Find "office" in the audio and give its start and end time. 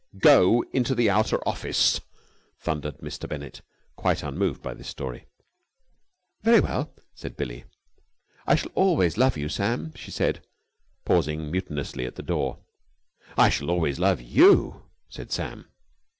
1.47-2.01